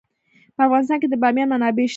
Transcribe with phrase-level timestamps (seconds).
[0.55, 1.89] په افغانستان کې د بامیان منابع شته.